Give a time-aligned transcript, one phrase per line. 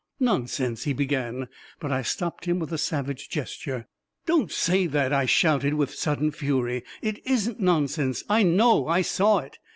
[0.33, 1.47] ""Nonsense!" he began,
[1.79, 3.85] but I stopped him with a savage gesture."
[4.25, 8.23] Don't say that!" I shouted, with sudden fury." It isn't nonsense!
[8.27, 9.59] I know— I saw it